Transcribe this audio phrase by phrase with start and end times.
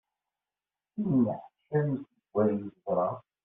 [0.99, 3.07] Yenneḥcam seg wayen yeẓra.